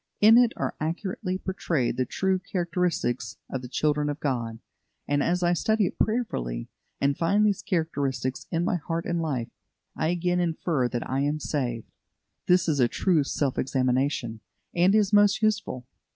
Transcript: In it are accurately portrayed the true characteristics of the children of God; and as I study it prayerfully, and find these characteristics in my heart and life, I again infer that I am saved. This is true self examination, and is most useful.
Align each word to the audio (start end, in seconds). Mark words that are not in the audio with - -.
In 0.19 0.35
it 0.35 0.51
are 0.57 0.73
accurately 0.79 1.37
portrayed 1.37 1.95
the 1.95 2.07
true 2.07 2.39
characteristics 2.39 3.37
of 3.51 3.61
the 3.61 3.67
children 3.67 4.09
of 4.09 4.19
God; 4.19 4.57
and 5.07 5.21
as 5.21 5.43
I 5.43 5.53
study 5.53 5.85
it 5.85 5.99
prayerfully, 5.99 6.69
and 6.99 7.15
find 7.15 7.45
these 7.45 7.61
characteristics 7.61 8.47
in 8.49 8.65
my 8.65 8.77
heart 8.77 9.05
and 9.05 9.21
life, 9.21 9.49
I 9.95 10.07
again 10.07 10.39
infer 10.39 10.87
that 10.87 11.07
I 11.07 11.19
am 11.19 11.39
saved. 11.39 11.91
This 12.47 12.67
is 12.67 12.81
true 12.89 13.23
self 13.23 13.59
examination, 13.59 14.39
and 14.73 14.95
is 14.95 15.13
most 15.13 15.43
useful. 15.43 15.85